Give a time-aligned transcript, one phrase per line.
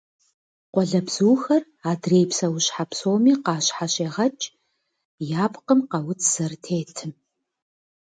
[0.73, 4.45] Къуалэбзухэр адрей псэущхьэ псоми къащхьэщегъэкӏ
[5.43, 7.11] я пкъым къэуц зэрытетым.